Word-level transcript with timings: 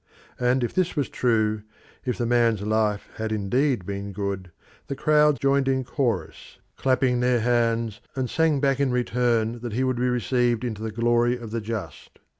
And 0.39 0.63
if 0.63 0.73
this 0.73 0.95
was 0.95 1.09
true, 1.09 1.61
if 2.05 2.17
the 2.17 2.25
man's 2.25 2.63
life 2.63 3.07
had 3.17 3.31
indeed 3.31 3.85
been 3.85 4.13
good, 4.13 4.49
the 4.87 4.95
crowd 4.95 5.39
joined 5.39 5.67
in 5.67 5.83
chorus, 5.83 6.57
clapping 6.75 7.19
their 7.19 7.41
hands, 7.41 8.01
and 8.15 8.27
sang 8.27 8.59
back 8.59 8.79
in 8.79 8.91
return 8.91 9.59
that 9.59 9.73
he 9.73 9.83
would 9.83 9.97
be 9.97 10.09
received 10.09 10.63
into 10.63 10.81
the 10.81 10.89
glory 10.91 11.37
of 11.37 11.51
the 11.51 11.61
just. 11.61 12.17